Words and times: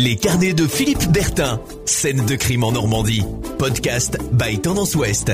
Les 0.00 0.14
carnets 0.14 0.52
de 0.52 0.64
Philippe 0.64 1.10
Bertin. 1.12 1.60
Scène 1.84 2.24
de 2.24 2.36
crime 2.36 2.62
en 2.62 2.70
Normandie. 2.70 3.24
Podcast 3.58 4.16
by 4.30 4.60
Tendance 4.60 4.94
Ouest. 4.94 5.32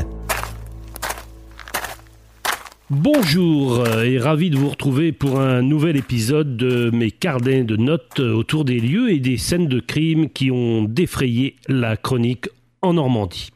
Bonjour 2.89 3.81
euh, 3.81 4.05
et 4.05 4.19
ravi 4.19 4.49
de 4.49 4.57
vous 4.57 4.71
retrouver 4.71 5.13
pour 5.13 5.39
un 5.39 5.61
nouvel 5.61 5.99
épisode 5.99 6.57
de 6.57 6.89
mes 6.95 7.11
carnets 7.11 7.63
de 7.63 7.77
notes 7.77 8.21
autour 8.21 8.65
des 8.65 8.81
lieux 8.81 9.11
et 9.11 9.21
des 9.21 9.37
scènes 9.37 9.69
de 9.69 9.81
crime 9.81 10.31
qui 10.31 10.51
ont 10.51 10.85
défrayé 10.85 11.57
la 11.69 11.99
chronique 11.99 12.49
en 12.81 12.95
Normandie. 12.95 13.51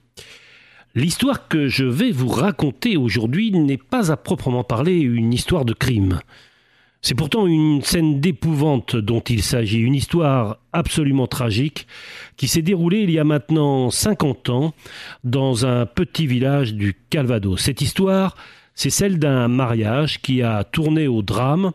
L'histoire 0.94 1.48
que 1.48 1.68
je 1.68 1.86
vais 1.86 2.10
vous 2.10 2.28
raconter 2.28 2.98
aujourd'hui 2.98 3.50
n'est 3.50 3.78
pas 3.78 4.12
à 4.12 4.18
proprement 4.18 4.62
parler 4.62 4.98
une 4.98 5.32
histoire 5.32 5.64
de 5.64 5.72
crime. 5.72 6.20
C'est 7.00 7.14
pourtant 7.14 7.46
une 7.46 7.80
scène 7.82 8.20
d'épouvante 8.20 8.96
dont 8.96 9.20
il 9.20 9.42
s'agit, 9.42 9.78
une 9.78 9.94
histoire 9.94 10.58
absolument 10.72 11.28
tragique 11.28 11.86
qui 12.36 12.48
s'est 12.48 12.62
déroulée 12.62 13.02
il 13.02 13.10
y 13.10 13.20
a 13.20 13.24
maintenant 13.24 13.90
50 13.90 14.48
ans 14.50 14.74
dans 15.22 15.64
un 15.64 15.86
petit 15.86 16.26
village 16.26 16.74
du 16.74 16.96
Calvados. 17.08 17.60
Cette 17.60 17.82
histoire, 17.82 18.36
c'est 18.74 18.90
celle 18.90 19.20
d'un 19.20 19.46
mariage 19.46 20.20
qui 20.20 20.42
a 20.42 20.64
tourné 20.64 21.06
au 21.06 21.22
drame 21.22 21.70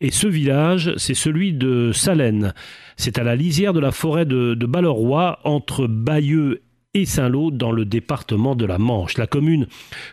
et 0.00 0.12
ce 0.12 0.28
village, 0.28 0.94
c'est 0.96 1.14
celui 1.14 1.52
de 1.52 1.90
Salène. 1.92 2.54
C'est 2.96 3.18
à 3.18 3.24
la 3.24 3.34
lisière 3.34 3.72
de 3.72 3.80
la 3.80 3.90
forêt 3.90 4.24
de, 4.24 4.54
de 4.54 4.66
Balleroy 4.66 5.40
entre 5.44 5.88
Bayeux 5.88 6.62
et 6.92 7.04
Saint-Lô 7.04 7.50
dans 7.52 7.70
le 7.70 7.84
département 7.84 8.56
de 8.56 8.64
la 8.64 8.78
Manche. 8.78 9.16
La 9.16 9.28
commune 9.28 9.66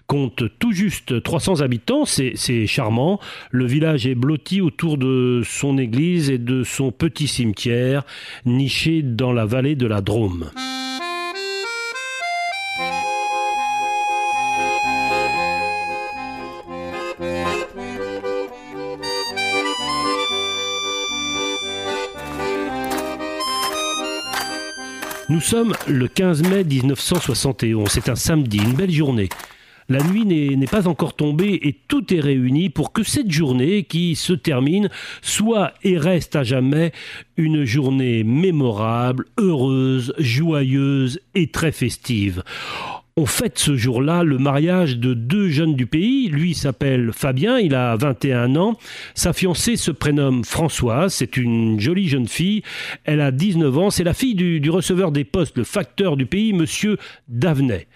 compte 0.05 0.43
tout 0.59 0.71
juste 0.71 1.23
300 1.23 1.61
habitants, 1.61 2.05
c'est 2.05 2.67
charmant. 2.67 3.19
Le 3.49 3.65
village 3.65 4.05
est 4.05 4.15
blotti 4.15 4.61
autour 4.61 4.97
de 4.97 5.41
son 5.43 5.77
église 5.77 6.29
et 6.29 6.37
de 6.37 6.63
son 6.63 6.91
petit 6.91 7.27
cimetière 7.27 8.05
niché 8.45 9.01
dans 9.01 9.33
la 9.33 9.45
vallée 9.45 9.75
de 9.75 9.87
la 9.87 10.01
Drôme. 10.01 10.51
Nous 25.29 25.41
sommes 25.41 25.73
le 25.89 26.07
15 26.07 26.43
mai 26.43 26.63
1971, 26.63 27.89
c'est 27.89 28.07
un 28.07 28.15
samedi, 28.15 28.59
une 28.59 28.75
belle 28.75 28.91
journée. 28.91 29.27
La 29.89 30.01
nuit 30.01 30.25
n'est 30.25 30.67
pas 30.67 30.87
encore 30.87 31.17
tombée 31.17 31.59
et 31.63 31.77
tout 31.89 32.13
est 32.13 32.21
réuni 32.21 32.69
pour 32.69 32.93
que 32.93 33.03
cette 33.03 33.29
journée 33.29 33.83
qui 33.83 34.15
se 34.15 34.31
termine 34.31 34.89
soit 35.21 35.73
et 35.83 35.97
reste 35.97 36.37
à 36.37 36.43
jamais 36.43 36.93
une 37.35 37.65
journée 37.65 38.23
mémorable, 38.23 39.25
heureuse, 39.37 40.13
joyeuse 40.17 41.19
et 41.35 41.47
très 41.47 41.73
festive 41.73 42.41
on 43.17 43.25
fête 43.25 43.57
ce 43.57 43.75
jour-là 43.75 44.23
le 44.23 44.37
mariage 44.37 44.97
de 44.97 45.15
deux 45.15 45.49
jeunes 45.49 45.73
du 45.73 45.87
pays. 45.87 46.29
Lui 46.29 46.53
s'appelle 46.53 47.11
Fabien, 47.11 47.57
il 47.57 47.73
a 47.73 47.95
21 47.95 48.55
ans. 48.55 48.77
Sa 49.15 49.33
fiancée 49.33 49.75
se 49.75 49.89
prénomme 49.89 50.45
Françoise, 50.45 51.15
c'est 51.15 51.35
une 51.35 51.79
jolie 51.79 52.07
jeune 52.07 52.27
fille. 52.27 52.61
Elle 53.05 53.21
a 53.21 53.31
19 53.31 53.77
ans, 53.79 53.89
c'est 53.89 54.03
la 54.03 54.13
fille 54.13 54.35
du, 54.35 54.69
receveur 54.69 55.11
des 55.11 55.23
postes, 55.23 55.57
le 55.57 55.63
facteur 55.63 56.15
du 56.15 56.27
pays, 56.27 56.53
monsieur 56.53 56.97
Davenet. 57.27 57.87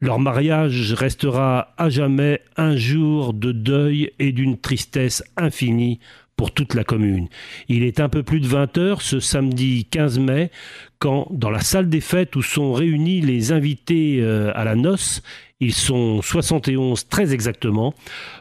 Leur 0.00 0.18
mariage 0.18 0.94
restera 0.94 1.74
à 1.76 1.90
jamais 1.90 2.40
un 2.56 2.74
jour 2.74 3.34
de 3.34 3.52
deuil 3.52 4.12
et 4.18 4.32
d'une 4.32 4.58
tristesse 4.58 5.22
infinie 5.36 6.00
pour 6.36 6.52
toute 6.52 6.74
la 6.74 6.84
commune. 6.84 7.28
Il 7.68 7.82
est 7.84 8.00
un 8.00 8.08
peu 8.08 8.22
plus 8.22 8.40
de 8.40 8.46
20 8.46 8.78
heures 8.78 9.02
ce 9.02 9.20
samedi 9.20 9.86
15 9.90 10.18
mai 10.18 10.50
quand, 10.98 11.28
dans 11.30 11.50
la 11.50 11.60
salle 11.60 11.88
des 11.88 12.00
fêtes 12.00 12.36
où 12.36 12.42
sont 12.42 12.72
réunis 12.72 13.20
les 13.20 13.52
invités 13.52 14.18
euh, 14.20 14.52
à 14.54 14.64
la 14.64 14.74
noce, 14.74 15.22
ils 15.60 15.74
sont 15.74 16.22
71 16.22 17.08
très 17.08 17.32
exactement, 17.32 17.94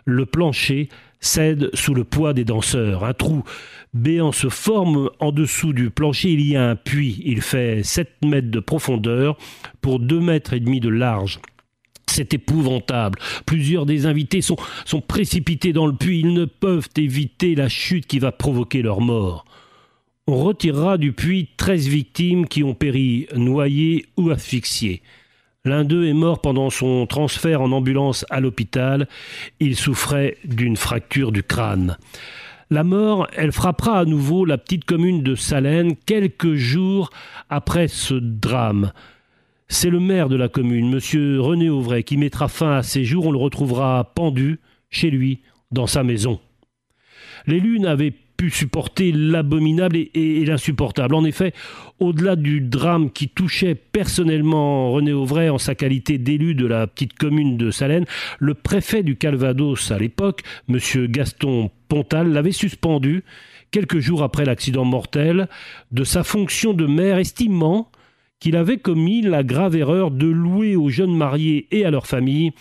le 0.05 0.25
plancher 0.25 0.89
cède 1.23 1.69
sous 1.73 1.93
le 1.93 2.03
poids 2.03 2.33
des 2.33 2.43
danseurs. 2.43 3.05
Un 3.05 3.13
trou 3.13 3.43
béant 3.93 4.31
se 4.31 4.49
forme 4.49 5.09
en 5.19 5.31
dessous 5.31 5.73
du 5.73 5.89
plancher. 5.89 6.31
Il 6.31 6.45
y 6.45 6.55
a 6.55 6.69
un 6.69 6.75
puits. 6.75 7.21
Il 7.25 7.41
fait 7.41 7.81
7 7.83 8.09
mètres 8.25 8.51
de 8.51 8.59
profondeur 8.59 9.37
pour 9.81 9.99
2 9.99 10.19
mètres 10.19 10.53
et 10.53 10.59
demi 10.59 10.79
de 10.79 10.89
large. 10.89 11.39
C'est 12.07 12.33
épouvantable. 12.33 13.19
Plusieurs 13.45 13.85
des 13.85 14.05
invités 14.05 14.41
sont, 14.41 14.57
précipités 15.07 15.73
dans 15.73 15.87
le 15.87 15.93
puits. 15.93 16.19
Ils 16.19 16.33
ne 16.33 16.45
peuvent 16.45 16.89
éviter 16.97 17.55
la 17.55 17.69
chute 17.69 18.05
qui 18.05 18.19
va 18.19 18.31
provoquer 18.31 18.81
leur 18.81 19.01
mort. 19.01 19.45
On 20.27 20.41
retirera 20.41 20.97
du 20.97 21.11
puits 21.11 21.49
treize 21.57 21.87
victimes 21.87 22.47
qui 22.47 22.63
ont 22.63 22.75
péri 22.75 23.27
noyées 23.35 24.05
ou 24.15 24.29
asphyxiées. 24.29 25.01
L'un 25.65 25.83
d'eux 25.85 26.05
est 26.05 26.13
mort 26.13 26.39
pendant 26.39 26.69
son 26.69 27.05
transfert 27.07 27.61
en 27.61 27.71
ambulance 27.71 28.25
à 28.29 28.39
l'hôpital. 28.39 29.07
Il 29.59 29.75
souffrait 29.75 30.37
d'une 30.43 30.75
fracture 30.75 31.31
du 31.31 31.41
crâne. 31.41 31.97
La 32.69 32.83
mort, 32.83 33.27
elle 33.35 33.51
frappera 33.51 33.99
à 33.99 34.05
nouveau 34.05 34.45
la 34.45 34.57
petite 34.57 34.85
commune 34.85 35.23
de 35.23 35.35
Salène 35.35 35.95
quelques 35.95 36.55
jours 36.55 37.09
après 37.49 37.87
ce 37.87 38.13
drame. 38.13 38.91
C'est 39.73 39.89
le 39.89 39.99
maire 39.99 40.29
de 40.29 40.35
la 40.35 40.49
commune, 40.49 40.93
M. 40.93 41.39
René 41.39 41.67
Auvray, 41.67 42.03
qui 42.03 42.15
mettra 42.15 42.47
fin 42.47 42.77
à 42.77 42.83
ses 42.83 43.03
jours. 43.03 43.25
On 43.25 43.31
le 43.31 43.39
retrouvera 43.39 44.13
pendu 44.13 44.59
chez 44.91 45.09
lui, 45.09 45.41
dans 45.71 45.87
sa 45.87 46.03
maison. 46.03 46.39
L'élu 47.47 47.79
n'avait 47.79 48.13
pu 48.37 48.51
supporter 48.51 49.11
l'abominable 49.11 49.97
et, 49.97 50.45
l'insupportable. 50.45 51.15
En 51.15 51.25
effet, 51.25 51.53
au-delà 51.99 52.35
du 52.35 52.61
drame 52.61 53.09
qui 53.09 53.29
touchait 53.29 53.73
personnellement 53.73 54.91
René 54.91 55.11
Auvray 55.11 55.49
en 55.49 55.57
sa 55.57 55.73
qualité 55.73 56.19
d'élu 56.19 56.53
de 56.53 56.67
la 56.67 56.85
petite 56.85 57.15
commune 57.15 57.57
de 57.57 57.71
Salène, 57.71 58.05
le 58.37 58.53
préfet 58.53 59.01
du 59.01 59.15
Calvados 59.15 59.91
à 59.91 59.97
l'époque, 59.97 60.43
M. 60.69 60.77
Gaston 61.07 61.71
Pontal, 61.87 62.31
l'avait 62.31 62.51
suspendu 62.51 63.23
quelques 63.71 63.99
jours 63.99 64.21
après 64.21 64.45
l'accident 64.45 64.85
mortel 64.85 65.49
de 65.91 66.03
sa 66.03 66.23
fonction 66.23 66.73
de 66.73 66.85
maire, 66.85 67.17
estimant 67.17 67.89
qu'il 68.43 68.57
avait 68.57 68.77
commis 68.77 69.21
la 69.21 69.41
grave 69.41 69.77
erreur 69.77 70.11
de 70.11 70.27
louer 70.27 70.75
aux 70.75 70.89
jeunes 70.89 71.15
mariés 71.15 71.65
et 71.71 71.85
à 71.85 71.91
leurs 71.91 72.07
familles 72.07 72.51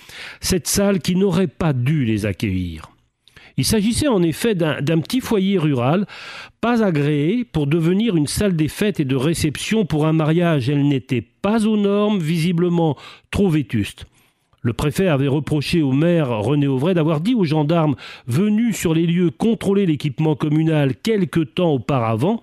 cette 0.40 0.68
salle 0.68 1.00
qui 1.00 1.16
n'aurait 1.16 1.48
pas 1.48 1.72
dû 1.72 2.04
les 2.04 2.24
accueillir. 2.24 2.92
Il 3.56 3.64
s'agissait 3.64 4.06
en 4.06 4.22
effet 4.22 4.54
d'un 4.54 5.00
petit 5.00 5.20
foyer 5.20 5.58
rural, 5.58 6.06
pas 6.60 6.84
agréé 6.84 7.44
pour 7.44 7.66
devenir 7.66 8.14
une 8.14 8.28
salle 8.28 8.54
des 8.54 8.68
fêtes 8.68 9.00
et 9.00 9.04
de 9.04 9.16
réception 9.16 9.84
pour 9.84 10.06
un 10.06 10.12
mariage. 10.12 10.70
Elle 10.70 10.86
n'était 10.86 11.20
pas 11.20 11.66
aux 11.66 11.76
normes, 11.76 12.20
visiblement 12.20 12.96
trop 13.32 13.48
vétuste. 13.50 14.06
Le 14.64 14.72
préfet 14.72 15.08
avait 15.08 15.26
reproché 15.26 15.82
au 15.82 15.90
maire 15.90 16.28
René 16.28 16.68
Auvray 16.68 16.94
d'avoir 16.94 17.20
dit 17.20 17.34
aux 17.34 17.44
gendarmes 17.44 17.96
venus 18.28 18.76
sur 18.76 18.94
les 18.94 19.06
lieux 19.06 19.30
contrôler 19.30 19.86
l'équipement 19.86 20.36
communal 20.36 20.94
quelque 20.94 21.40
temps 21.40 21.72
auparavant 21.72 22.40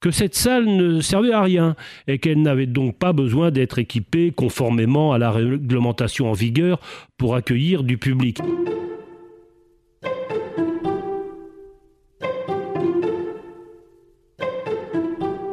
que 0.00 0.10
cette 0.10 0.34
salle 0.34 0.66
ne 0.66 1.00
servait 1.00 1.32
à 1.32 1.40
rien 1.40 1.76
et 2.08 2.18
qu'elle 2.18 2.42
n'avait 2.42 2.66
donc 2.66 2.96
pas 2.98 3.12
besoin 3.12 3.52
d'être 3.52 3.78
équipée 3.78 4.32
conformément 4.32 5.12
à 5.12 5.18
la 5.18 5.30
réglementation 5.30 6.28
en 6.28 6.32
vigueur 6.32 6.80
pour 7.16 7.36
accueillir 7.36 7.84
du 7.84 7.96
public. 7.96 8.40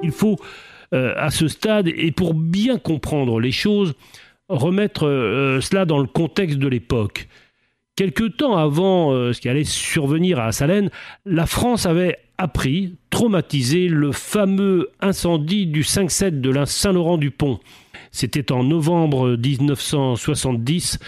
Il 0.02 0.12
faut, 0.12 0.38
euh, 0.96 1.14
à 1.18 1.30
ce 1.30 1.47
stade, 1.47 1.88
et 1.88 2.12
pour 2.12 2.34
bien 2.34 2.80
comprendre 2.80 3.40
les 3.40 3.52
choses, 3.52 3.94
remettre 4.50 5.08
euh, 5.08 5.62
cela 5.62 5.86
dans 5.86 6.00
le 6.00 6.08
contexte 6.08 6.58
de 6.58 6.68
l'époque. 6.68 7.28
Quelque 7.96 8.24
temps 8.24 8.58
avant 8.58 9.12
euh, 9.12 9.34
ce 9.34 9.41
qui 9.41 9.50
allait 9.50 9.64
survenir 9.64 10.40
à 10.40 10.52
Salène, 10.52 10.90
la 11.26 11.46
France 11.46 11.85
avait 11.85 12.18
appris, 12.38 12.96
traumatisé, 13.09 13.88
le 13.88 14.12
fameux 14.12 14.90
incendie 15.02 15.68
du 15.68 15.84
5-7 15.84 16.41
de 16.41 16.50
la 16.50 16.66
Saint-Laurent-du-Pont. 16.66 17.59
C'était 18.11 18.52
en 18.52 18.64
novembre 18.64 19.38
1970 19.38 21.00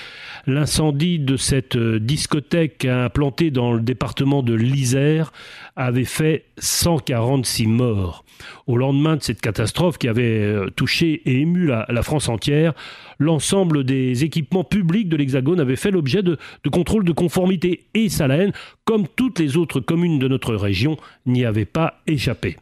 l'incendie 0.48 1.20
de 1.20 1.38
cette 1.38 1.76
euh, 1.76 2.00
discothèque 2.00 2.86
implantée 2.86 3.52
dans 3.52 3.74
le 3.74 3.82
département 3.82 4.44
de 4.44 4.54
l'Isère 4.54 5.32
avait 5.76 6.06
fait 6.06 6.46
146 6.58 7.68
morts. 7.68 8.26
Au 8.68 8.78
lendemain 8.78 9.18
de 9.18 9.22
cette 9.22 9.42
catastrophe 9.42 9.98
qui 9.98 10.08
avait 10.08 10.42
euh, 10.42 10.70
touché 10.76 11.22
et 11.26 11.42
ému 11.42 11.68
la, 11.68 12.04
France 12.04 12.30
entière, 12.30 12.74
l'ensemble 13.20 13.84
des 13.84 14.24
équipements 14.24 14.64
publics 14.64 15.10
de 15.10 15.18
l'Hexagone 15.18 15.60
avait 15.60 15.76
fait 15.76 15.92
l'objet 15.92 16.24
de, 16.24 16.38
contrôles 16.72 17.06
de 17.06 17.12
conformité 17.12 17.86
et 17.94 18.10
Salène, 18.10 18.52
comme 18.86 19.08
toutes 19.08 19.40
les 19.40 19.58
autres 19.58 19.80
communes 19.80 20.20
de 20.20 20.28
notre 20.28 20.56
région, 20.56 20.98
n'y 21.26 21.46
avait 21.46 21.66
pas 21.66 22.02
échappé. 22.08 22.58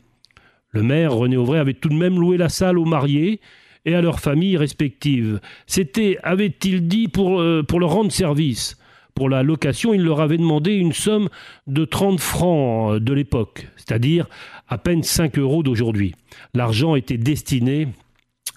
Le 0.71 0.83
maire 0.83 1.13
René 1.13 1.37
Auvray 1.37 1.59
avait 1.59 1.73
tout 1.73 1.89
de 1.89 1.95
même 1.95 2.19
loué 2.19 2.37
la 2.37 2.49
salle 2.49 2.77
aux 2.77 2.85
mariés 2.85 3.39
et 3.85 3.95
à 3.95 4.01
leurs 4.01 4.19
familles 4.19 4.57
respectives. 4.57 5.39
C'était, 5.67 6.17
avait-il 6.23 6.87
dit, 6.87 7.07
pour, 7.07 7.39
euh, 7.39 7.63
pour 7.63 7.79
leur 7.79 7.91
rendre 7.91 8.11
service, 8.11 8.77
pour 9.15 9.29
la 9.29 9.43
location, 9.43 9.93
il 9.93 10.03
leur 10.03 10.21
avait 10.21 10.37
demandé 10.37 10.73
une 10.73 10.93
somme 10.93 11.29
de 11.67 11.85
30 11.85 12.19
francs 12.19 12.99
de 12.99 13.13
l'époque, 13.13 13.67
c'est-à-dire 13.75 14.27
à 14.67 14.77
peine 14.77 15.03
5 15.03 15.37
euros 15.37 15.63
d'aujourd'hui. 15.63 16.15
L'argent 16.53 16.95
était 16.95 17.17
destiné 17.17 17.87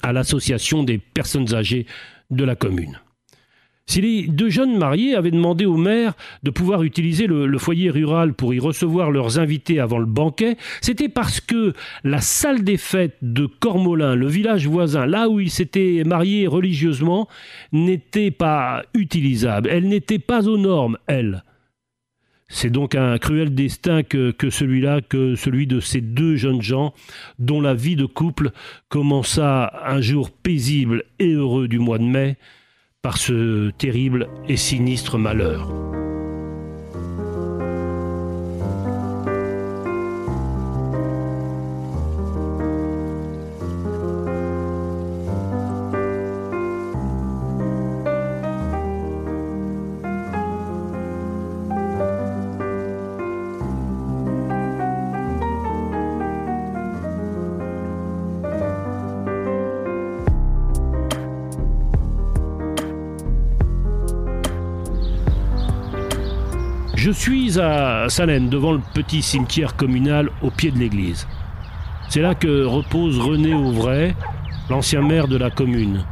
à 0.02 0.12
l'association 0.12 0.82
des 0.82 0.98
personnes 0.98 1.54
âgées 1.54 1.86
de 2.30 2.44
la 2.44 2.54
commune. 2.54 3.00
Si 3.87 4.00
les 4.00 4.26
deux 4.26 4.49
jeunes 4.49 4.79
mariés 4.79 5.14
avaient 5.14 5.31
demandé 5.31 5.67
au 5.67 5.76
maire 5.76 6.14
de 6.43 6.50
pouvoir 6.50 6.82
utiliser 6.82 7.26
le, 7.26 7.58
foyer 7.58 7.90
rural 7.90 8.32
pour 8.32 8.55
y 8.55 8.58
recevoir 8.58 9.11
leurs 9.11 9.38
invités 9.38 9.81
avant 9.81 9.99
le 9.99 10.06
banquet, 10.06 10.56
c'était 10.81 11.08
parce 11.08 11.40
que 11.40 11.73
la 12.05 12.20
salle 12.20 12.62
des 12.64 12.76
fêtes 12.76 13.19
de 13.23 13.46
Cormolin, 13.46 14.14
le 14.14 14.29
village 14.29 14.67
voisin, 14.67 15.06
là 15.06 15.29
où 15.29 15.40
ils 15.40 15.50
s'étaient 15.50 16.05
mariés 16.05 16.46
religieusement, 16.46 17.29
n'était 17.73 18.31
pas 18.31 18.84
utilisable. 18.94 19.69
Elle 19.70 19.88
n'était 19.88 20.19
pas 20.19 20.49
aux 20.49 20.58
normes, 20.58 20.96
elle. 21.06 21.43
C'est 22.49 22.70
donc 22.70 22.94
un 22.94 23.17
cruel 23.19 23.55
destin 23.55 24.02
que, 24.02 24.31
que 24.31 24.50
celui-là, 24.50 25.00
que 25.00 25.37
celui 25.37 25.67
de 25.67 25.81
ces 25.81 26.02
deux 26.02 26.37
jeunes 26.37 26.61
gens, 26.61 26.93
dont 27.38 27.62
la 27.62 27.73
vie 27.73 27.96
de 27.96 28.05
couple 28.05 28.50
commença 28.90 29.73
un 29.87 30.02
jour 30.02 30.31
paisible 30.31 31.05
et 31.19 31.32
heureux 31.32 31.67
du 31.67 31.79
mois 31.79 31.96
de 31.96 32.05
mai, 32.05 32.37
par 33.02 33.16
ce 33.16 33.70
terrible 33.70 34.28
et 34.49 34.56
sinistre 34.56 35.19
malheur. 35.19 35.92
Je 67.04 67.10
suis 67.10 67.58
à 67.58 68.08
Salène, 68.08 68.49
devant 68.49 68.70
le 68.70 68.81
petit 68.94 69.22
cimetière 69.22 69.75
communal 69.75 70.31
au 70.40 70.52
pied 70.52 70.70
de 70.70 70.78
l'église. 70.78 71.26
C'est 72.08 72.22
là 72.22 72.37
que 72.37 72.64
repose 72.64 73.19
René 73.19 73.52
Auvray, 73.54 74.14
l'ancien 74.70 75.02
maire 75.02 75.26
de 75.26 75.37
la 75.37 75.50
commune. 75.50 76.04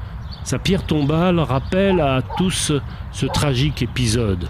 Sa 0.42 0.58
pierre 0.58 0.84
tombale 0.84 1.38
rappelle 1.38 2.00
à 2.00 2.22
tous 2.36 2.72
ce 3.12 3.26
tragique 3.26 3.82
épisode, 3.82 4.48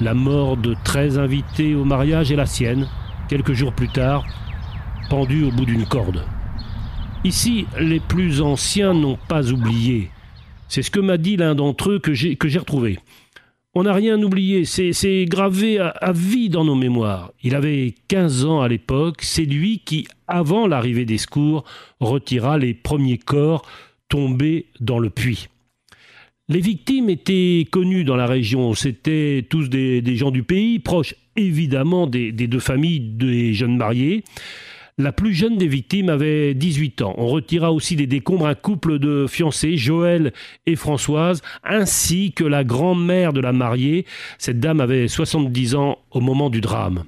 la 0.00 0.14
mort 0.14 0.56
de 0.56 0.76
13 0.84 1.18
invités 1.18 1.74
au 1.74 1.84
mariage 1.84 2.30
et 2.30 2.36
la 2.36 2.46
sienne, 2.46 2.86
quelques 3.28 3.54
jours 3.54 3.72
plus 3.72 3.88
tard, 3.88 4.24
pendue 5.08 5.42
au 5.42 5.50
bout 5.50 5.64
d'une 5.64 5.86
corde. 5.86 6.24
Ici, 7.24 7.66
les 7.80 7.98
plus 7.98 8.42
anciens 8.42 8.94
n'ont 8.94 9.18
pas 9.26 9.50
oublié. 9.50 10.12
C'est 10.68 10.82
ce 10.82 10.92
que 10.92 11.00
m'a 11.00 11.16
dit 11.16 11.36
l'un 11.36 11.56
d'entre 11.56 11.90
eux 11.90 11.98
que 11.98 12.14
j'ai 12.14 12.58
retrouvé. 12.60 13.00
On 13.72 13.84
n'a 13.84 13.92
rien 13.92 14.20
oublié, 14.20 14.64
c'est 14.64 15.24
gravé 15.26 15.78
à, 15.78 16.12
vie 16.12 16.48
dans 16.48 16.64
nos 16.64 16.74
mémoires. 16.74 17.32
Il 17.40 17.54
avait 17.54 17.94
15 18.08 18.44
ans 18.44 18.60
à 18.62 18.68
l'époque, 18.68 19.22
c'est 19.22 19.44
lui 19.44 19.78
qui, 19.84 20.08
avant 20.26 20.66
l'arrivée 20.66 21.04
des 21.04 21.18
secours, 21.18 21.62
retira 22.00 22.58
les 22.58 22.74
premiers 22.74 23.18
corps 23.18 23.64
tombés 24.08 24.66
dans 24.80 24.98
le 24.98 25.08
puits. 25.08 25.46
Les 26.48 26.60
victimes 26.60 27.10
étaient 27.10 27.64
connues 27.70 28.02
dans 28.02 28.16
la 28.16 28.26
région, 28.26 28.74
c'étaient 28.74 29.46
tous 29.48 29.68
des, 29.68 30.16
gens 30.16 30.32
du 30.32 30.42
pays, 30.42 30.80
proches 30.80 31.14
évidemment 31.36 32.08
des 32.08 32.32
deux 32.32 32.58
familles 32.58 32.98
des 32.98 33.54
jeunes 33.54 33.76
mariés. 33.76 34.24
La 34.98 35.12
plus 35.12 35.32
jeune 35.32 35.56
des 35.56 35.66
victimes 35.66 36.08
avait 36.08 36.54
18 36.54 37.02
ans. 37.02 37.14
On 37.16 37.26
retira 37.26 37.72
aussi 37.72 37.96
des 37.96 38.06
décombres 38.06 38.46
un 38.46 38.54
couple 38.54 38.98
de 38.98 39.26
fiancés, 39.28 39.76
Joël 39.76 40.32
et 40.66 40.76
Françoise, 40.76 41.42
ainsi 41.64 42.32
que 42.32 42.44
la 42.44 42.64
grand-mère 42.64 43.32
de 43.32 43.40
la 43.40 43.52
mariée. 43.52 44.04
Cette 44.38 44.60
dame 44.60 44.80
avait 44.80 45.08
70 45.08 45.74
ans 45.74 45.98
au 46.10 46.20
moment 46.20 46.50
du 46.50 46.60
drame. 46.60 47.04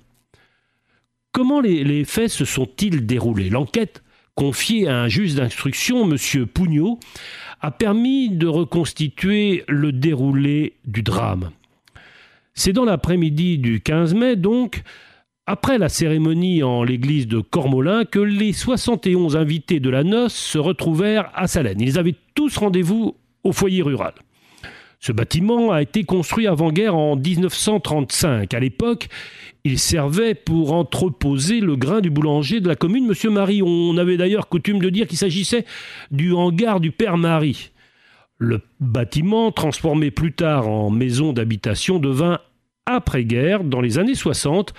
Comment 1.32 1.61
les, 1.61 2.05
faits 2.05 2.31
se 2.31 2.44
sont-ils 2.44 3.06
déroulés? 3.06 3.49
L'enquête 3.49 4.02
confiée 4.35 4.87
à 4.87 5.00
un 5.00 5.08
juge 5.08 5.35
d'instruction, 5.35 6.11
M. 6.11 6.46
Pougnot, 6.46 6.99
a 7.61 7.70
permis 7.70 8.28
de 8.28 8.46
reconstituer 8.46 9.64
le 9.67 9.93
déroulé 9.93 10.75
du 10.85 11.02
drame. 11.02 11.50
C'est 12.55 12.73
dans 12.73 12.85
l'après-midi 12.85 13.58
du 13.58 13.81
15 13.81 14.14
mai, 14.14 14.37
donc, 14.37 14.82
après 15.47 15.79
la 15.79 15.89
cérémonie 15.89 16.62
en 16.62 16.85
l'église 16.85 17.27
de 17.27 17.41
Cormolin 17.41 18.05
que 18.05 18.21
les 18.21 18.53
71 18.53 19.37
invités 19.37 19.81
de 19.81 19.91
la 19.91 20.05
noce 20.05 20.35
se 20.35 20.59
retrouvèrent 20.59 21.31
à 21.35 21.49
Salène. 21.49 21.81
Ils 21.81 21.99
avaient 21.99 22.15
tous 22.35 22.56
rendez-vous 22.56 23.17
au 23.43 23.53
foyer 23.53 23.83
rural. 23.83 24.15
Ce 25.00 25.11
bâtiment 25.11 25.73
a 25.73 25.83
été 25.83 26.05
construit 26.05 26.47
avant-guerre 26.47 26.94
en 26.94 27.17
1935. 27.17 28.55
À 28.55 28.61
l'époque, 28.61 29.09
il 29.65 29.81
servait 29.81 30.37
pour 30.37 30.73
entreposer 30.73 31.59
le 31.59 31.75
grain 31.75 32.00
du 32.00 32.09
boulanger 32.09 32.61
de 32.61 32.69
la 32.69 32.77
commune, 32.77 33.06
Monsieur 33.06 33.31
Marie. 33.31 33.62
On 33.65 33.97
avait 33.97 34.17
d'ailleurs 34.17 34.49
coutume 34.49 34.79
de 34.79 34.91
dire 34.91 35.09
qu'il 35.09 35.19
s'agissait 35.19 35.65
du 36.12 36.33
hangar 36.33 36.79
du 36.79 36.93
Père 36.93 37.17
Marie. 37.17 37.73
Le 38.38 38.61
bâtiment, 38.79 39.50
transformé 39.50 40.12
plus 40.12 40.35
tard 40.35 40.69
en 40.69 40.91
maison 40.91 41.33
d'habitation, 41.33 41.99
devint 41.99 42.38
après-guerre, 42.87 43.65
dans 43.65 43.81
les 43.81 43.99
années 43.99 44.15
60, 44.15 44.73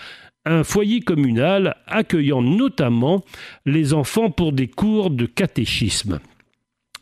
un 0.46 0.64
foyer 0.64 1.02
communal 1.02 1.78
accueillant 1.88 2.42
notamment 2.42 3.24
les 3.66 3.94
enfants 3.94 4.30
pour 4.30 4.52
des 4.52 4.68
cours 4.68 5.10
de 5.10 5.26
catéchisme. 5.26 6.20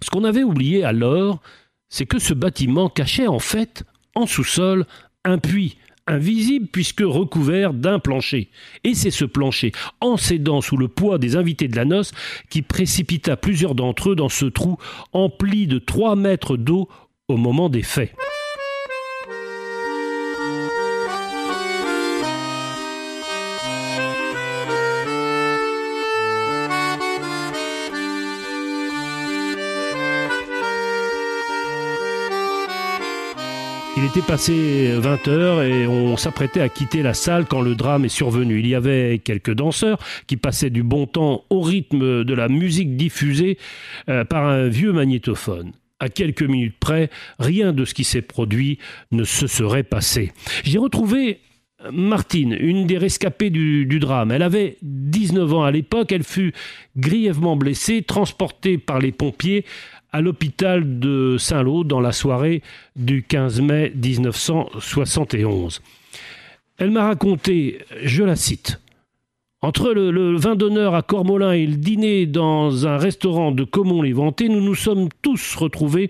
Ce 0.02 0.10
qu'on 0.10 0.24
avait 0.24 0.44
oublié 0.44 0.84
alors, 0.84 1.42
c'est 1.90 2.06
que 2.06 2.20
ce 2.20 2.34
bâtiment 2.34 2.90
cachait 2.90 3.28
en 3.28 3.40
fait, 3.40 3.84
en 4.16 4.26
sous-sol, 4.26 4.86
un 5.24 5.38
puits, 5.38 5.78
invisible 6.08 6.68
puisque 6.72 7.02
recouvert 7.02 7.74
d'un 7.74 8.00
plancher. 8.00 8.50
Et 8.84 8.94
c'est 8.94 9.12
ce 9.12 9.26
plancher, 9.26 9.72
en 10.00 10.18
cédant 10.18 10.62
sous 10.62 10.78
le 10.78 10.88
poids 10.88 11.18
des 11.18 11.36
invités 11.36 11.68
de 11.68 11.76
la 11.76 11.86
noce, 11.86 12.12
qui 12.50 12.62
précipita 12.62 13.38
plusieurs 13.38 13.76
d'entre 13.76 14.12
eux 14.12 14.16
dans 14.16 14.30
ce 14.30 14.46
trou 14.46 14.78
empli 15.14 15.68
de 15.68 15.80
trois 15.80 16.16
mètres 16.16 16.58
d'eau 16.58 16.90
au 17.28 17.38
moment 17.38 17.70
des 17.70 17.84
faits. 17.84 18.14
Il 33.98 34.06
était 34.06 34.21
passé 34.21 34.94
20 34.95 35.28
heures 35.28 35.64
et 35.64 35.86
on 35.86 36.16
s'apprêtait 36.16 36.62
à 36.62 36.69
quitter 36.69 37.02
la 37.04 37.14
salle 37.14 37.45
quand 37.45 37.62
le 37.62 37.76
drame 37.76 38.06
est 38.06 38.10
survenu. 38.10 38.60
Il 38.60 38.68
y 38.68 38.74
avait 38.74 39.19
quelques 39.21 39.54
danseurs 39.54 40.00
qui 40.28 40.38
passaient 40.38 40.69
du 40.69 40.81
bon 40.81 41.07
temps 41.07 41.44
au 41.50 41.60
rythme 41.60 42.24
de 42.24 42.33
la 42.33 42.48
musique 42.48 42.95
diffusée 42.95 43.57
euh, 44.07 44.24
par 44.24 44.45
un 44.45 44.69
vieux 44.69 44.94
magnétophone. 44.94 45.74
À 46.00 46.07
quelques 46.07 46.44
minutes 46.44 46.78
près, 46.80 47.10
rien 47.38 47.74
de 47.74 47.83
ce 47.83 47.94
qui 47.94 48.06
s'est 48.06 48.21
produit 48.21 48.80
ne 49.12 49.26
se 49.26 49.45
serait 49.45 49.83
passé. 49.83 50.31
J'ai 50.64 50.78
retrouvé 50.78 51.42
Martine, 51.92 52.56
une 52.60 52.86
des 52.88 52.98
rescapées 52.98 53.50
du, 53.50 53.86
du, 53.86 54.00
drame. 54.00 54.31
Elle 54.31 54.44
avait 54.44 54.78
19 54.83 55.54
ans 55.54 55.64
à 55.64 55.71
l'époque, 55.71 56.12
elle 56.12 56.24
fut 56.24 56.54
grièvement 56.95 57.57
blessée, 57.57 58.04
transportée 58.04 58.78
par 58.78 59.00
les 59.00 59.12
pompiers 59.12 59.66
à 60.11 60.21
l'hôpital 60.21 60.99
de 60.99 61.37
Saint-Lô 61.37 61.83
dans 61.83 61.99
la 61.99 62.11
soirée 62.11 62.61
du 62.95 63.23
15 63.23 63.61
mai 63.61 63.94
1971. 63.95 65.81
Elle 66.77 66.91
m'a 66.91 67.06
raconté, 67.06 67.80
je 68.03 68.23
la 68.23 68.35
cite, 68.35 68.81
entre 69.63 69.91
le, 69.91 70.35
vin 70.37 70.56
d'honneur 70.56 70.95
à 70.95 71.03
Cormolin 71.03 71.51
et 71.51 71.68
le 71.68 71.75
dîner 71.75 72.25
dans 72.25 72.87
un 72.87 72.97
restaurant 72.97 73.51
de 73.51 73.63
Comont-les-Ventés, 73.63 74.49
nous 74.49 74.61
nous 74.61 74.73
sommes 74.73 75.09
tous 75.21 75.56
retrouvés 75.56 76.09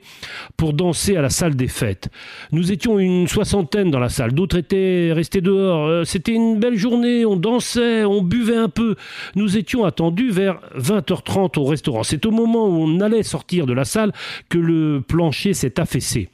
pour 0.56 0.72
danser 0.72 1.18
à 1.18 1.22
la 1.22 1.30
salle 1.30 1.56
des 1.56 1.68
fêtes. 1.68 2.08
Nous 2.54 2.72
étions 2.72 2.98
une 2.98 3.28
soixantaine 3.28 3.92
dans 3.92 4.00
la 4.00 4.08
salle, 4.08 4.32
d'autres 4.32 4.58
étaient 4.58 5.12
restés 5.12 5.42
dehors. 5.42 5.86
Euh, 5.86 6.04
c'était 6.06 6.34
une 6.34 6.60
belle 6.60 6.78
journée, 6.78 7.26
on 7.26 7.36
dansait, 7.36 8.06
on 8.06 8.22
buvait 8.22 8.56
un 8.56 8.70
peu. 8.70 8.96
Nous 9.36 9.58
étions 9.58 9.84
attendus 9.84 10.30
vers 10.30 10.62
20h30 10.78 11.60
au 11.60 11.66
restaurant. 11.66 12.04
C'est 12.04 12.26
au 12.26 12.32
moment 12.32 12.68
où 12.68 12.84
on 12.84 13.02
allait 13.02 13.24
sortir 13.24 13.66
de 13.66 13.74
la 13.74 13.84
salle 13.84 14.14
que 14.48 14.60
le 14.60 15.02
plancher 15.06 15.54
s'est 15.54 15.78
affaissé. 15.78 16.30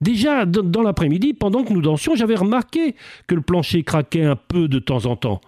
Déjà, 0.00 0.46
dans 0.46 0.82
l'après-midi, 0.82 1.34
pendant 1.34 1.62
que 1.62 1.72
nous 1.72 1.82
dansions, 1.82 2.16
j'avais 2.16 2.34
remarqué 2.34 2.96
que 3.28 3.34
le 3.36 3.42
plancher 3.42 3.84
craquait 3.84 4.24
un 4.24 4.36
peu 4.36 4.66
de 4.66 4.78
temps 4.80 5.06
en 5.06 5.14
temps. 5.14 5.40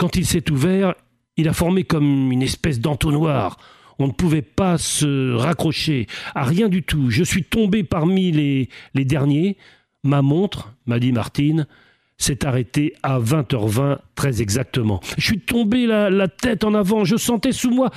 Quand 0.00 0.16
il 0.16 0.24
s'est 0.24 0.50
ouvert, 0.50 0.94
il 1.36 1.46
a 1.46 1.52
formé 1.52 1.84
comme 1.84 2.32
une 2.32 2.40
espèce 2.40 2.80
d'entonnoir. 2.80 3.58
On 3.98 4.06
ne 4.06 4.12
pouvait 4.12 4.40
pas 4.40 4.78
se 4.78 5.34
raccrocher 5.34 6.06
à 6.34 6.42
rien 6.42 6.70
du 6.70 6.82
tout. 6.82 7.10
Je 7.10 7.22
suis 7.22 7.44
tombé 7.44 7.84
parmi 7.84 8.32
les, 8.32 8.70
derniers. 8.94 9.58
Ma 10.02 10.22
montre, 10.22 10.72
m'a 10.86 10.98
dit 10.98 11.12
Martine, 11.12 11.66
s'est 12.16 12.46
arrêtée 12.46 12.94
à 13.02 13.20
20h20 13.20 13.98
très 14.14 14.40
exactement. 14.40 15.00
Je 15.18 15.22
suis 15.26 15.40
tombé 15.40 15.86
la, 15.86 16.28
tête 16.28 16.64
en 16.64 16.72
avant, 16.72 17.04
je 17.04 17.16
sentais 17.16 17.52
sous 17.52 17.70
moi 17.70 17.90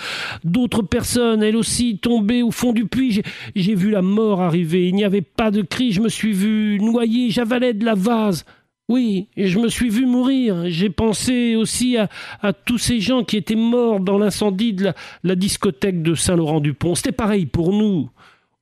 d'autres 0.44 0.82
personnes, 0.82 1.42
elles 1.42 1.56
aussi 1.56 2.00
tombées 2.00 2.44
au 2.44 2.52
fond 2.52 2.74
du 2.74 2.86
puits. 2.86 3.22
J'ai 3.56 3.76
vu 3.76 3.92
la 3.92 4.02
mort 4.02 4.42
arriver, 4.42 4.90
il 4.90 4.96
n'y 4.96 5.06
avait 5.06 5.22
pas 5.22 5.52
de 5.52 5.62
cri, 5.62 5.94
je 5.94 6.02
me 6.02 6.10
suis 6.10 6.34
vu 6.34 6.80
noyer, 6.82 7.30
j'avalais 7.30 7.74
de 7.74 7.86
la 7.86 7.96
vase. 7.96 8.44
Oui, 8.90 9.30
je 9.38 9.60
me 9.60 9.70
suis 9.70 9.90
vu 9.90 10.06
mourir. 10.06 10.70
J'ai 10.70 10.90
pensé 10.90 11.56
aussi 11.56 11.98
à, 11.98 12.54
tous 12.54 12.78
ces 12.78 13.00
gens 13.00 13.24
qui 13.24 13.38
étaient 13.38 13.56
morts 13.56 14.02
dans 14.02 14.18
l'incendie 14.18 14.74
de 14.74 14.92
la 15.24 15.36
discothèque 15.36 16.02
de 16.02 16.16
Saint-Laurent-du-Pont. 16.16 16.96
C'était 16.96 17.14
pareil 17.14 17.46
pour 17.46 17.72
nous. 17.72 18.10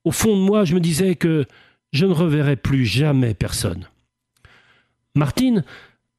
Au 0.04 0.12
fond 0.12 0.36
de 0.36 0.42
moi, 0.42 0.64
je 0.64 0.74
me 0.74 0.80
disais 0.80 1.16
que 1.16 1.44
je 1.92 2.06
ne 2.06 2.12
reverrai 2.12 2.56
plus 2.56 2.86
jamais 2.86 3.34
personne. 3.34 3.88
Martine 5.14 5.64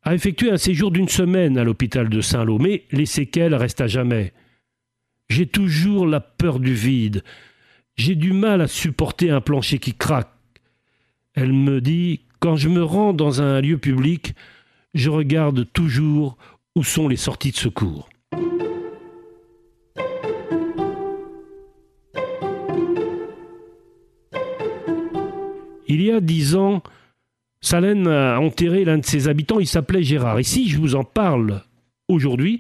a 0.04 0.14
effectué 0.14 0.52
un 0.52 0.58
séjour 0.58 0.92
d'une 0.92 1.08
semaine 1.08 1.58
à 1.58 1.64
l'hôpital 1.64 2.10
de 2.10 2.22
Saint-Lô, 2.22 2.60
mais 2.60 2.84
les 2.92 3.06
séquelles 3.06 3.56
restent 3.56 3.82
à 3.82 3.88
jamais. 3.88 4.34
J'ai 5.30 5.48
toujours 5.48 6.06
la 6.06 6.20
peur 6.20 6.60
du 6.60 6.74
vide. 6.74 7.24
J'ai 7.96 8.16
du 8.16 8.34
mal 8.34 8.62
à 8.62 8.68
supporter 8.68 9.32
un 9.32 9.42
plancher 9.42 9.80
qui 9.80 9.94
craque. 9.94 10.30
Elle 11.34 11.54
me 11.54 11.80
dit 11.80 12.22
Quand 12.44 12.58
je 12.58 12.68
me 12.68 12.84
rends 12.84 13.14
dans 13.14 13.42
un 13.42 13.62
lieu 13.62 13.78
public, 13.78 14.36
je 14.94 15.10
regarde 15.10 15.66
toujours 15.72 16.36
où 16.76 16.84
sont 16.84 17.08
les 17.08 17.16
sorties 17.16 17.52
de 17.52 17.56
secours. 17.56 18.10
Il 25.88 26.02
y 26.02 26.12
a 26.12 26.20
dix 26.20 26.58
ans, 26.58 26.84
Salène 27.62 28.10
a 28.10 28.42
enterré 28.42 28.84
l'un 28.84 28.98
de 28.98 29.06
ses 29.06 29.30
habitants, 29.30 29.62
il 29.62 29.66
s'appelait 29.66 30.04
Gérard. 30.04 30.38
Et 30.38 30.44
si 30.44 30.68
je 30.68 30.78
vous 30.80 30.96
en 30.96 31.06
parle 31.06 31.64
aujourd'hui, 32.10 32.60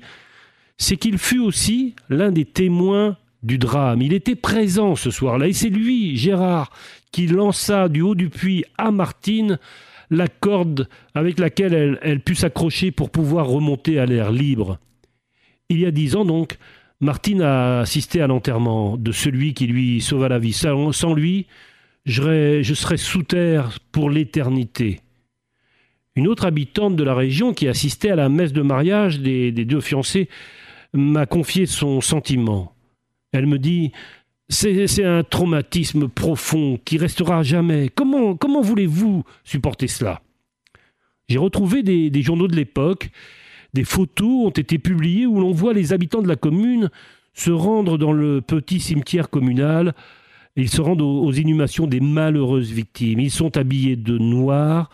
c'est 0.78 0.96
qu'il 0.96 1.18
fut 1.18 1.40
aussi 1.40 1.94
l'un 2.08 2.32
des 2.32 2.46
témoins 2.46 3.18
du 3.44 3.58
drame. 3.58 4.02
Il 4.02 4.14
était 4.14 4.36
présent 4.36 4.96
ce 4.96 5.12
soir-là, 5.12 5.48
et 5.48 5.54
c'est 5.54 5.70
lui, 5.70 6.18
Gérard, 6.18 6.72
qui 7.12 7.28
lança 7.28 7.90
du 7.90 8.02
haut 8.02 8.16
du 8.16 8.30
puits 8.30 8.66
à 8.78 8.92
Martine 8.92 9.60
la 10.10 10.28
corde 10.28 10.88
avec 11.16 11.40
laquelle 11.40 11.74
elle, 11.74 12.00
elle 12.02 12.20
put 12.20 12.36
s'accrocher 12.36 12.92
pour 12.92 13.10
pouvoir 13.10 13.48
remonter 13.48 14.00
à 14.00 14.06
l'air 14.06 14.32
libre. 14.32 14.80
Il 15.70 15.80
y 15.80 15.86
a 15.86 15.92
dix 15.92 16.16
ans 16.16 16.26
donc, 16.26 16.58
Martine 17.04 17.42
a 17.42 17.80
assisté 17.80 18.22
à 18.22 18.28
l'enterrement 18.28 18.98
de 18.98 19.12
celui 19.12 19.54
qui 19.54 19.68
lui 19.68 20.02
sauva 20.02 20.30
la 20.30 20.40
vie. 20.40 20.54
Sans 20.54 21.14
lui, 21.14 21.48
je 22.06 22.74
serais 22.74 22.98
sous 22.98 23.24
terre 23.24 23.80
pour 23.92 24.10
l'éternité. 24.10 25.02
Une 26.16 26.28
autre 26.28 26.46
habitante 26.46 26.96
de 26.96 27.04
la 27.04 27.16
région 27.16 27.54
qui 27.54 27.68
assistait 27.68 28.12
à 28.12 28.16
la 28.16 28.30
messe 28.30 28.54
de 28.54 28.62
mariage 28.62 29.20
des, 29.20 29.52
deux 29.52 29.82
fiancés 29.82 30.30
m'a 30.94 31.26
confié 31.26 31.66
son 31.66 32.02
sentiment. 32.02 32.73
Elle 33.34 33.46
me 33.46 33.60
dit 33.60 33.92
c'est 34.48 35.04
un 35.04 35.24
traumatisme 35.24 36.08
profond 36.08 36.80
qui 36.86 36.98
restera 36.98 37.44
jamais. 37.44 37.90
Comment, 37.94 38.62
voulez-vous 38.62 39.24
supporter 39.44 39.88
cela? 39.88 40.22
J'ai 41.28 41.38
retrouvé 41.38 41.84
des, 41.84 42.10
des 42.10 42.22
journaux 42.22 42.48
de 42.48 42.56
l'époque. 42.56 43.10
Des 43.74 43.84
photos 43.84 44.48
ont 44.48 44.52
été 44.52 44.78
publiées 44.78 45.26
où 45.26 45.40
l'on 45.40 45.52
voit 45.52 45.74
les 45.74 45.92
habitants 45.92 46.22
de 46.22 46.28
la 46.28 46.36
commune 46.36 46.90
se 47.34 47.50
rendre 47.50 47.98
dans 47.98 48.14
le 48.14 48.42
petit 48.42 48.80
cimetière 48.80 49.30
communal 49.30 49.96
ils 50.56 50.70
se 50.70 50.82
rendent 50.82 51.02
aux, 51.02 51.32
inhumations 51.32 51.88
des 51.88 52.00
malheureuses 52.00 52.72
victimes. 52.72 53.20
Ils 53.20 53.32
sont 53.32 53.58
habillés 53.58 53.96
de 53.96 54.18
noir. 54.18 54.90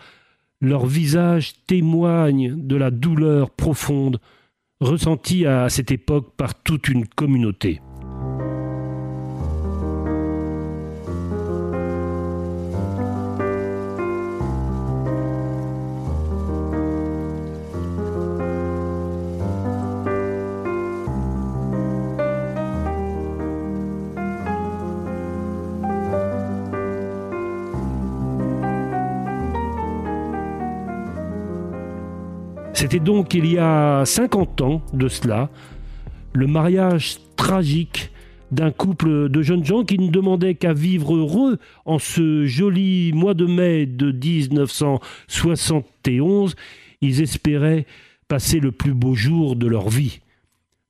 Leurs 0.62 0.86
visages 0.86 1.52
témoignent 1.66 2.54
de 2.56 2.76
la 2.76 2.90
douleur 2.90 3.50
profonde 3.50 4.20
ressentie 4.80 5.44
à 5.46 5.68
cette 5.68 5.90
époque 5.90 6.34
par 6.36 6.54
toute 6.54 6.88
une 6.88 7.06
communauté. 7.06 7.80
C'était 32.80 32.98
donc 32.98 33.34
il 33.34 33.44
y 33.44 33.58
a 33.58 34.06
50 34.06 34.62
ans 34.62 34.80
de 34.94 35.08
cela, 35.08 35.50
le 36.32 36.46
mariage 36.46 37.18
tragique 37.36 38.10
d'un 38.52 38.70
couple 38.70 39.28
de 39.28 39.42
jeunes 39.42 39.66
gens 39.66 39.84
qui 39.84 39.98
ne 39.98 40.10
demandaient 40.10 40.54
qu'à 40.54 40.72
vivre 40.72 41.14
heureux 41.14 41.58
en 41.84 41.98
ce 41.98 42.46
joli 42.46 43.12
mois 43.12 43.34
de 43.34 43.44
mai 43.44 43.84
de 43.84 44.12
1971. 44.12 46.56
Ils 47.02 47.20
espéraient 47.20 47.84
passer 48.28 48.60
le 48.60 48.72
plus 48.72 48.94
beau 48.94 49.14
jour 49.14 49.56
de 49.56 49.66
leur 49.66 49.90
vie. 49.90 50.20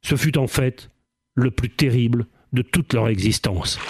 Ce 0.00 0.14
fut 0.14 0.38
en 0.38 0.47
fait 0.47 0.90
le 1.35 1.50
plus 1.50 1.70
terrible 1.70 2.26
de 2.52 2.62
toute 2.62 2.94
leur 2.94 3.09
existence. 3.09 3.80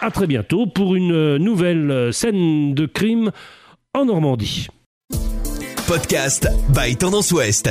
À 0.00 0.10
très 0.10 0.26
bientôt 0.26 0.66
pour 0.66 0.94
une 0.94 1.36
nouvelle 1.36 2.12
scène 2.12 2.74
de 2.74 2.86
crime 2.86 3.30
en 3.94 4.04
Normandie. 4.04 4.68
Podcast 5.86 6.48
by 6.74 6.96
Tendance 6.96 7.30
Ouest. 7.32 7.70